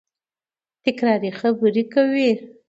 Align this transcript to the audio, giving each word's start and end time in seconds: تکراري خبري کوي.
تکراري 0.83 1.31
خبري 1.39 1.83
کوي. 1.93 2.31